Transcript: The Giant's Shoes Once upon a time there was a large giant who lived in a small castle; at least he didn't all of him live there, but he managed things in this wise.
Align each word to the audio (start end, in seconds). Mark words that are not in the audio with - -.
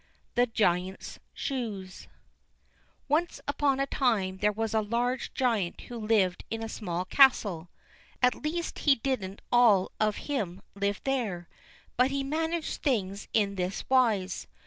The 0.33 0.47
Giant's 0.47 1.19
Shoes 1.31 2.07
Once 3.07 3.39
upon 3.47 3.79
a 3.79 3.85
time 3.85 4.37
there 4.39 4.51
was 4.51 4.73
a 4.73 4.81
large 4.81 5.31
giant 5.35 5.81
who 5.81 5.97
lived 5.99 6.43
in 6.49 6.63
a 6.63 6.69
small 6.69 7.05
castle; 7.05 7.69
at 8.19 8.33
least 8.33 8.79
he 8.79 8.95
didn't 8.95 9.43
all 9.51 9.91
of 9.99 10.15
him 10.25 10.63
live 10.73 11.01
there, 11.03 11.47
but 11.97 12.09
he 12.09 12.23
managed 12.23 12.81
things 12.81 13.27
in 13.31 13.53
this 13.57 13.87
wise. 13.89 14.47